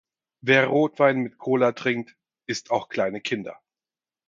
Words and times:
Wer 0.41 0.65
Rotwein 0.65 1.17
mit 1.19 1.37
Cola 1.37 1.73
trinkt, 1.73 2.17
isst 2.47 2.71
auch 2.71 2.89
kleine 2.89 3.21
Kinder. 3.21 3.61